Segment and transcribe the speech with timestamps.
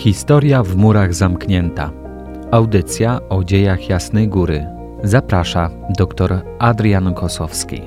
[0.00, 1.92] Historia w murach zamknięta.
[2.50, 4.66] Audycja o dziejach Jasnej Góry.
[5.02, 7.82] Zaprasza dr Adrian Kosowski.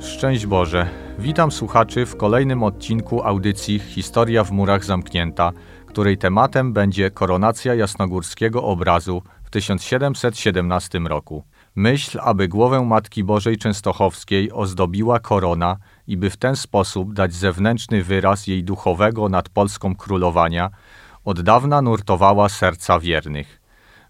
[0.00, 0.88] Szczęść Boże.
[1.18, 5.52] Witam słuchaczy w kolejnym odcinku audycji Historia w murach zamknięta,
[5.86, 11.44] której tematem będzie koronacja jasnogórskiego obrazu w 1717 roku.
[11.76, 15.76] Myśl, aby głowę Matki Bożej Częstochowskiej ozdobiła korona
[16.06, 20.70] i by w ten sposób dać zewnętrzny wyraz jej duchowego nad Polską królowania,
[21.24, 23.60] od dawna nurtowała serca wiernych.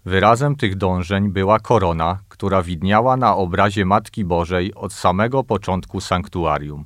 [0.05, 6.85] Wyrazem tych dążeń była korona, która widniała na obrazie Matki Bożej od samego początku sanktuarium.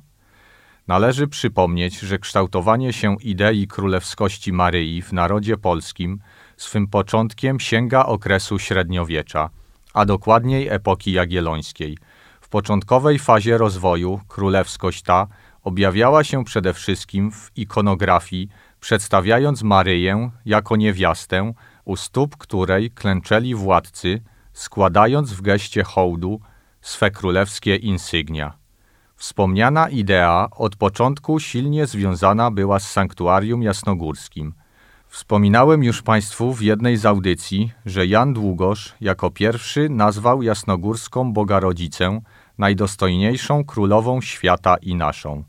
[0.88, 6.18] Należy przypomnieć, że kształtowanie się idei królewskości Maryi w narodzie polskim
[6.56, 9.50] swym początkiem sięga okresu średniowiecza–
[9.96, 11.98] a dokładniej epoki jagiellońskiej.
[12.40, 15.26] W początkowej fazie rozwoju królewskość ta
[15.62, 18.48] objawiała się przede wszystkim w ikonografii,
[18.80, 21.52] przedstawiając Maryję jako niewiastę,
[21.84, 26.40] u stóp której klęczeli władcy, składając w geście hołdu
[26.80, 28.52] swe królewskie insygnia.
[29.14, 34.54] Wspomniana idea od początku silnie związana była z sanktuarium jasnogórskim–
[35.08, 42.20] Wspominałem już Państwu w jednej z audycji, że Jan Długosz jako pierwszy nazwał jasnogórską Bogarodzicę
[42.58, 45.44] najdostojniejszą królową świata i naszą.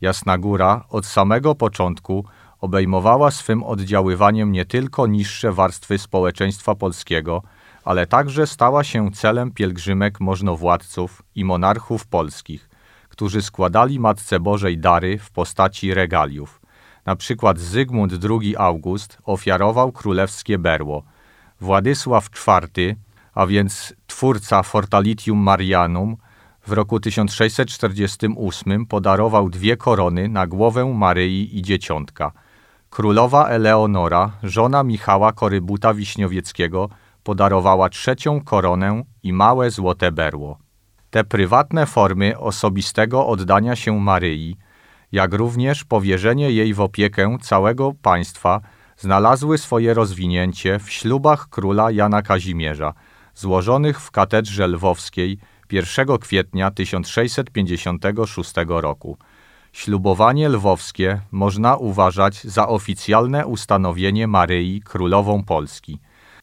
[0.00, 2.24] Jasna Góra od samego początku
[2.60, 7.42] obejmowała swym oddziaływaniem nie tylko niższe warstwy społeczeństwa polskiego,
[7.84, 12.68] ale także stała się celem pielgrzymek możnowładców i monarchów polskich,
[13.08, 16.59] którzy składali Matce Bożej dary w postaci regaliów.
[17.06, 21.02] Na przykład Zygmunt II August ofiarował królewskie berło.
[21.60, 22.28] Władysław
[22.74, 22.96] IV,
[23.34, 26.16] a więc twórca Fortalitium Marianum,
[26.66, 32.32] w roku 1648 podarował dwie korony na głowę Maryi i Dzieciątka.
[32.90, 36.88] Królowa Eleonora, żona Michała Korybuta Wiśniowieckiego,
[37.22, 40.58] podarowała trzecią koronę i małe złote berło.
[41.10, 44.56] Te prywatne formy osobistego oddania się Maryi–
[45.12, 48.60] jak również powierzenie jej w opiekę całego państwa
[48.96, 52.94] znalazły swoje rozwinięcie w ślubach króla Jana Kazimierza,
[53.34, 55.38] złożonych w katedrze lwowskiej
[55.72, 59.16] 1 kwietnia 1656 roku.
[59.72, 65.98] Ślubowanie lwowskie można uważać za oficjalne ustanowienie Maryi królową Polski.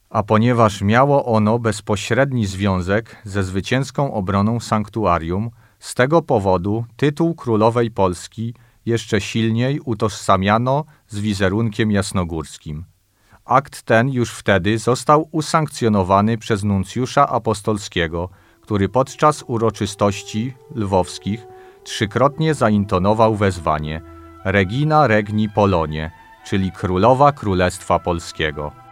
[0.09, 7.91] A ponieważ miało ono bezpośredni związek ze zwycięską obroną sanktuarium, z tego powodu tytuł królowej
[7.91, 8.53] Polski
[8.85, 12.85] jeszcze silniej utożsamiano z wizerunkiem jasnogórskim.
[13.45, 18.29] Akt ten już wtedy został usankcjonowany przez nuncjusza apostolskiego,
[18.61, 21.47] który podczas uroczystości lwowskich
[21.83, 24.01] trzykrotnie zaintonował wezwanie
[24.45, 26.11] Regina Regni Polonie,
[26.45, 28.86] czyli Królowa Królestwa Polskiego.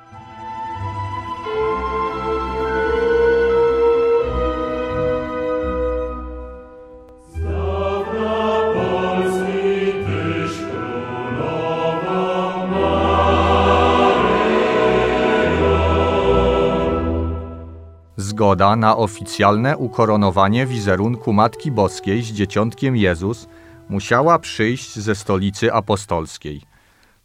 [18.46, 23.48] Zgoda na oficjalne ukoronowanie wizerunku Matki Boskiej z dzieciątkiem Jezus
[23.90, 26.62] musiała przyjść ze stolicy apostolskiej.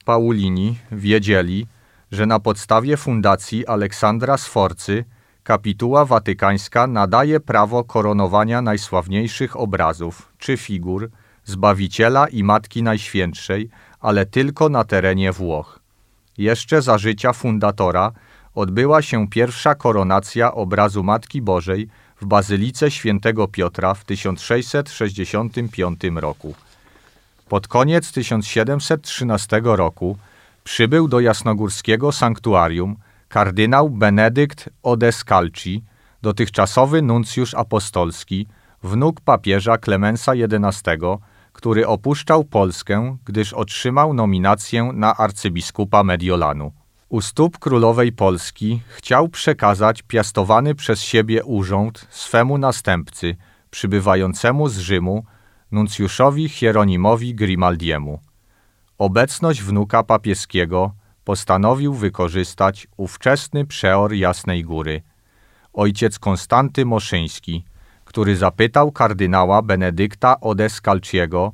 [0.04, 1.66] Paulini wiedzieli,
[2.12, 5.04] że na podstawie fundacji Aleksandra Sforcy
[5.42, 11.10] kapituła watykańska nadaje prawo koronowania najsławniejszych obrazów czy figur
[11.44, 13.68] Zbawiciela i Matki Najświętszej,
[14.00, 15.80] ale tylko na terenie Włoch.
[16.38, 18.12] Jeszcze za życia fundatora
[18.54, 21.88] odbyła się pierwsza koronacja obrazu Matki Bożej
[22.20, 26.54] w Bazylice Świętego Piotra w 1665 roku.
[27.48, 30.16] Pod koniec 1713 roku
[30.64, 32.96] przybył do jasnogórskiego sanktuarium
[33.28, 35.84] kardynał Benedykt Odescalchi,
[36.22, 38.46] dotychczasowy nuncjusz apostolski,
[38.82, 40.90] wnuk papieża Klemensa XI,
[41.52, 46.79] który opuszczał Polskę, gdyż otrzymał nominację na arcybiskupa Mediolanu.
[47.10, 53.36] U stóp królowej Polski chciał przekazać piastowany przez siebie urząd swemu następcy,
[53.70, 55.24] przybywającemu z Rzymu,
[55.72, 58.20] nuncjuszowi Hieronimowi Grimaldiemu.
[58.98, 60.92] Obecność wnuka papieskiego
[61.24, 65.02] postanowił wykorzystać ówczesny przeor Jasnej Góry,
[65.72, 67.64] ojciec Konstanty Moszyński,
[68.04, 71.52] który zapytał kardynała Benedykta Odescalciego,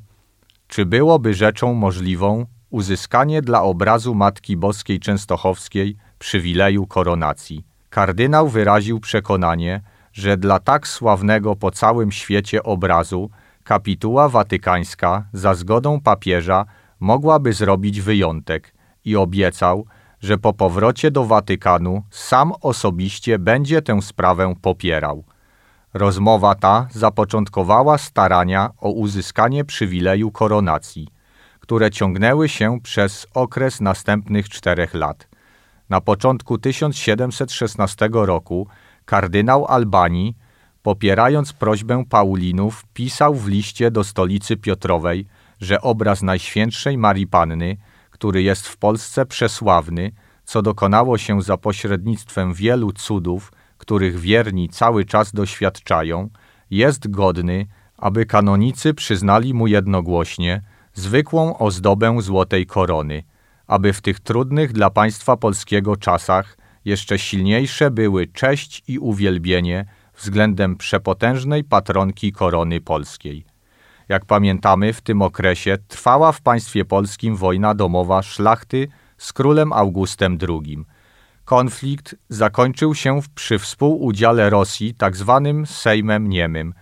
[0.67, 2.45] czy byłoby rzeczą możliwą
[2.77, 7.65] uzyskanie dla obrazu Matki Boskiej Częstochowskiej przywileju koronacji.
[7.89, 9.81] Kardynał wyraził przekonanie,
[10.13, 13.29] że dla tak sławnego po całym świecie obrazu
[13.63, 16.65] kapituła watykańska za zgodą papieża
[16.99, 18.73] mogłaby zrobić wyjątek
[19.05, 19.85] i obiecał,
[20.21, 25.23] że po powrocie do Watykanu sam osobiście będzie tę sprawę popierał.
[25.93, 31.16] Rozmowa ta zapoczątkowała starania o uzyskanie przywileju koronacji,
[31.67, 35.27] które ciągnęły się przez okres następnych czterech lat.
[35.89, 38.67] Na początku 1716 roku
[39.05, 40.37] kardynał Albanii,
[40.83, 45.25] popierając prośbę Paulinów, pisał w liście do stolicy Piotrowej,
[45.61, 47.77] że obraz Najświętszej Marii Panny,
[48.09, 50.11] który jest w Polsce przesławny,
[50.43, 56.29] co dokonało się za pośrednictwem wielu cudów, których wierni cały czas doświadczają,
[56.71, 57.67] jest godny,
[57.97, 60.61] aby kanonicy przyznali mu jednogłośnie
[60.97, 63.23] zwykłą ozdobę złotej korony,
[63.67, 69.85] aby w tych trudnych dla państwa polskiego czasach jeszcze silniejsze były cześć i uwielbienie
[70.15, 73.45] względem przepotężnej patronki korony polskiej.
[74.09, 80.37] Jak pamiętamy, w tym okresie trwała w państwie polskim wojna domowa szlachty z królem Augustem
[80.49, 80.85] II.
[81.45, 85.41] Konflikt zakończył się przy współudziale Rosji tzw.
[85.43, 86.73] Tak Sejmem Niemym,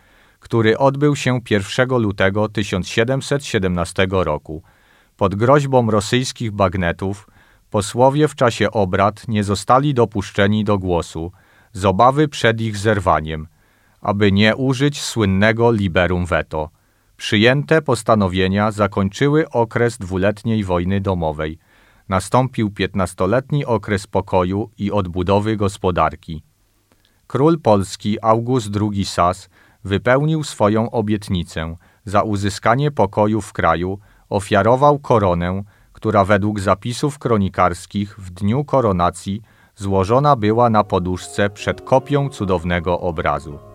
[0.45, 4.63] który odbył się 1 lutego 1717 roku.
[5.17, 7.27] Pod groźbą rosyjskich bagnetów
[7.69, 11.31] posłowie w czasie obrad nie zostali dopuszczeni do głosu
[11.73, 13.47] z obawy przed ich zerwaniem,
[14.01, 16.69] aby nie użyć słynnego liberum veto.
[17.17, 21.57] Przyjęte postanowienia zakończyły okres dwuletniej wojny domowej.
[22.09, 26.43] Nastąpił piętnastoletni okres pokoju i odbudowy gospodarki.
[27.27, 29.49] Król Polski August II Sas
[29.85, 31.75] wypełnił swoją obietnicę.
[32.05, 33.99] Za uzyskanie pokoju w kraju
[34.29, 39.41] ofiarował koronę, która według zapisów kronikarskich w dniu koronacji
[39.75, 43.74] złożona była na poduszce przed kopią cudownego obrazu.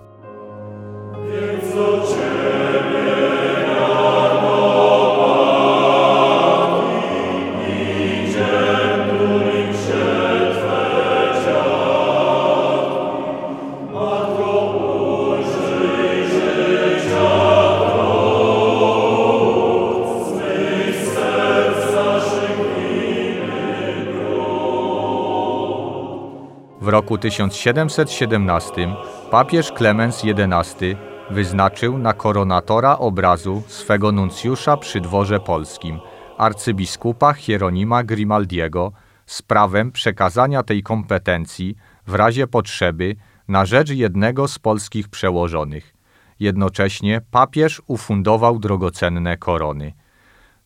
[26.88, 28.96] Roku 1717
[29.30, 30.96] papież Klemens XI
[31.30, 36.00] wyznaczył na koronatora obrazu swego nuncjusza przy dworze polskim,
[36.38, 38.92] arcybiskupa Hieronima Grimaldiego,
[39.26, 43.16] z prawem przekazania tej kompetencji w razie potrzeby
[43.48, 45.94] na rzecz jednego z polskich przełożonych.
[46.40, 49.92] Jednocześnie papież ufundował drogocenne korony.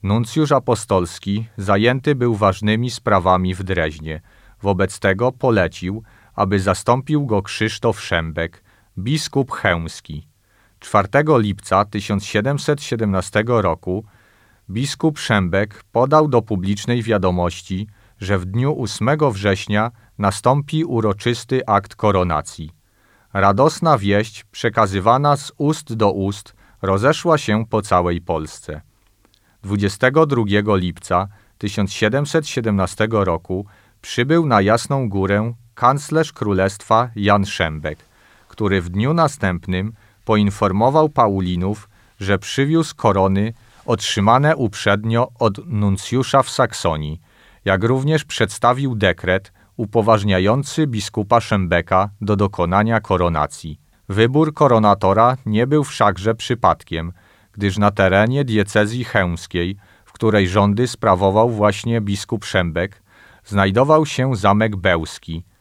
[0.03, 4.21] Nuncjusz apostolski zajęty był ważnymi sprawami w Dreźnie.
[4.65, 6.03] Wobec tego polecił,
[6.35, 8.65] aby zastąpił go Krzysztof Szembek,
[8.99, 10.29] biskup chełmski.
[10.81, 11.09] 4
[11.39, 14.05] lipca 1717 roku
[14.71, 17.87] biskup Szembek podał do publicznej wiadomości,
[18.21, 22.71] że w dniu 8 września nastąpi uroczysty akt koronacji.
[23.33, 28.81] Radosna wieść, przekazywana z ust do ust, rozeszła się po całej Polsce.
[29.63, 31.29] 22 lipca
[31.59, 33.67] 1717 roku
[34.05, 37.99] przybył na Jasną Górę kanclerz królestwa Jan Szembek,
[38.49, 39.93] który w dniu następnym
[40.25, 41.89] poinformował Paulinów,
[42.21, 43.53] że przywiózł korony
[43.87, 47.21] otrzymane uprzednio od nuncjusza w Saksonii,
[47.65, 53.81] jak również przedstawił dekret upoważniający biskupa Szembeka do dokonania koronacji.
[54.09, 57.13] Wybór koronatora nie był wszakże przypadkiem,
[57.53, 63.04] gdyż na terenie diecezji chełmskiej, w której rządy sprawował właśnie biskup Szembek,
[63.45, 65.43] znajdował się zamek Bełski–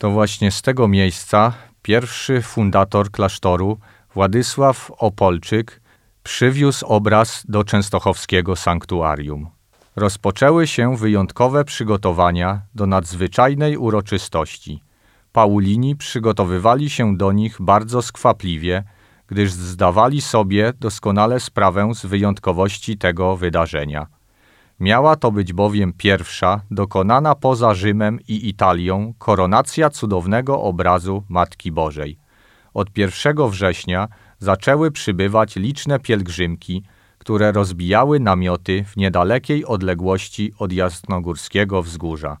[0.00, 3.78] to właśnie z tego miejsca pierwszy fundator klasztoru,
[4.14, 5.80] Władysław Opolczyk,
[6.22, 9.48] przywiózł obraz do częstochowskiego sanktuarium.
[9.96, 14.82] Rozpoczęły się wyjątkowe przygotowania do nadzwyczajnej uroczystości.
[15.32, 18.84] Paulini przygotowywali się do nich bardzo skwapliwie,
[19.26, 24.06] gdyż zdawali sobie doskonale sprawę z wyjątkowości tego wydarzenia.
[24.80, 32.18] Miała to być bowiem pierwsza, dokonana poza Rzymem i Italią, koronacja cudownego obrazu Matki Bożej.
[32.74, 34.08] Od 1 września
[34.38, 36.82] zaczęły przybywać liczne pielgrzymki,
[37.18, 42.36] które rozbijały namioty w niedalekiej odległości od jasnogórskiego wzgórza.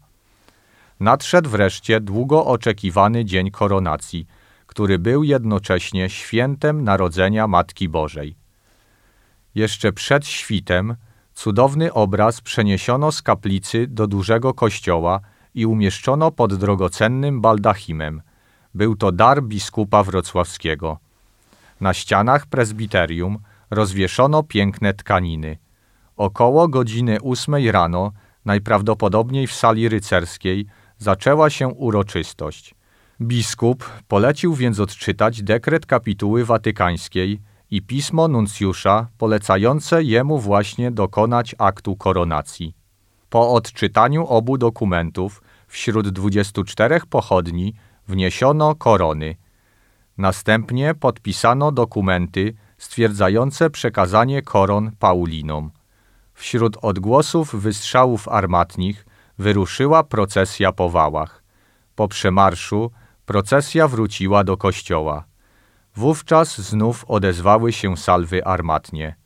[1.00, 4.26] Nadszedł wreszcie długo oczekiwany dzień koronacji,
[4.66, 8.36] który był jednocześnie świętem Narodzenia Matki Bożej.
[9.54, 10.96] Jeszcze przed świtem
[11.40, 15.20] Cudowny obraz przeniesiono z kaplicy do dużego kościoła
[15.54, 18.22] i umieszczono pod drogocennym baldachimem.
[18.74, 20.98] Był to dar biskupa wrocławskiego.
[21.80, 23.38] Na ścianach prezbiterium
[23.70, 25.56] rozwieszono piękne tkaniny.
[26.16, 28.12] Około godziny ósmej rano,
[28.44, 30.66] najprawdopodobniej w sali rycerskiej,
[30.98, 32.74] zaczęła się uroczystość.
[33.20, 37.40] Biskup polecił więc odczytać dekret kapituły watykańskiej
[37.70, 42.74] i pismo nuncjusza polecające jemu właśnie dokonać aktu koronacji.
[43.30, 47.74] Po odczytaniu obu dokumentów wśród 24 pochodni
[48.08, 49.36] wniesiono korony.
[50.18, 55.70] Następnie podpisano dokumenty stwierdzające przekazanie koron Paulinom.
[56.34, 59.06] Wśród odgłosów wystrzałów armatnich
[59.38, 61.42] wyruszyła procesja po wałach.
[61.94, 62.90] Po przemarszu
[63.26, 65.29] procesja wróciła do kościoła.
[65.96, 69.16] Wówczas znów odezwały się salwy armatnie.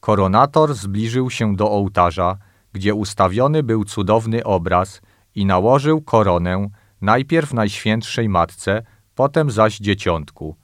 [0.00, 2.36] Koronator zbliżył się do ołtarza,
[2.72, 5.00] gdzie ustawiony był cudowny obraz
[5.34, 6.68] i nałożył koronę
[7.00, 8.82] najpierw Najświętszej Matce,
[9.14, 10.56] potem zaś Dzieciątku.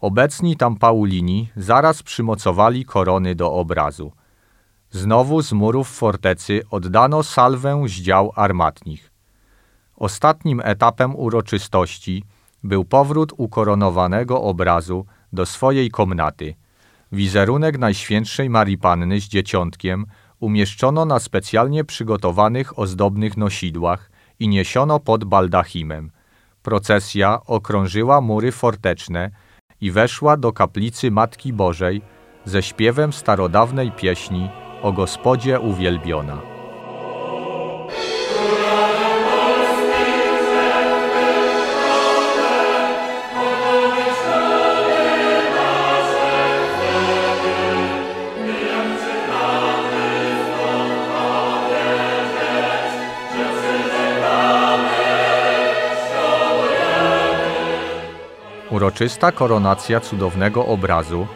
[0.00, 4.12] Obecni tam Paulini zaraz przymocowali korony do obrazu.
[4.90, 9.12] Znowu z murów fortecy oddano salwę z dział armatnich.
[9.96, 12.24] Ostatnim etapem uroczystości
[12.62, 16.54] był powrót ukoronowanego obrazu do swojej komnaty.
[17.12, 20.06] Wizerunek Najświętszej Marii Panny z Dzieciątkiem
[20.40, 26.10] umieszczono na specjalnie przygotowanych ozdobnych nosidłach i niesiono pod baldachimem.
[26.62, 29.30] Procesja okrążyła mury forteczne
[29.80, 32.02] i weszła do kaplicy Matki Bożej
[32.44, 34.48] ze śpiewem starodawnej pieśni
[34.82, 36.59] o Gospodzie uwielbiona.
[58.70, 61.26] Uroczysta koronacja cudownego obrazu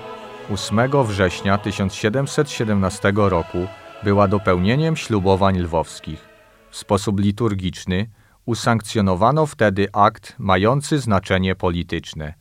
[0.53, 3.59] 8 września 1717 roku
[4.03, 6.29] była dopełnieniem ślubowań lwowskich.
[6.71, 8.07] W sposób liturgiczny
[8.47, 12.35] usankcjonowano wtedy akt mający znaczenie polityczne.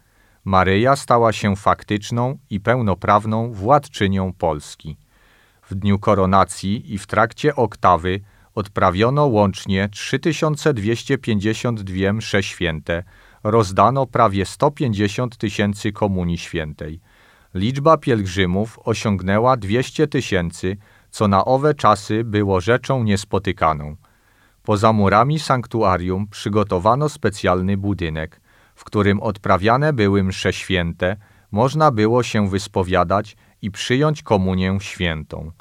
[0.46, 4.98] Maryja stała się faktyczną i pełnoprawną władczynią Polski.
[5.70, 8.20] W dniu koronacji i w trakcie oktawy
[8.56, 13.04] odprawiono łącznie 3252 msze święte,
[13.44, 17.00] rozdano prawie 150 tysięcy komunii świętej.
[17.54, 20.78] Liczba pielgrzymów osiągnęła 200 tysięcy,
[21.12, 23.96] co na owe czasy było rzeczą niespotykaną.
[24.64, 28.42] Poza murami sanktuarium przygotowano specjalny budynek,
[28.76, 31.18] w którym odprawiane były msze święte,
[31.52, 35.52] można było się wyspowiadać i przyjąć komunię świętą.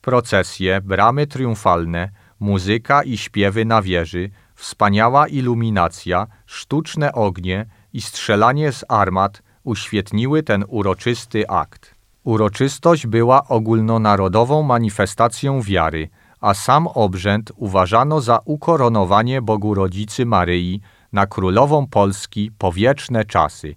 [0.00, 8.84] Procesje, bramy triumfalne, muzyka i śpiewy na wieży, wspaniała iluminacja, sztuczne ognie i strzelanie z
[8.88, 11.94] armat uświetniły ten uroczysty akt.
[12.24, 16.08] Uroczystość była ogólnonarodową manifestacją wiary,
[16.40, 20.80] a sam obrzęd uważano za ukoronowanie Bogu Rodzicy Maryi
[21.12, 23.74] na królową Polski po wieczne czasy.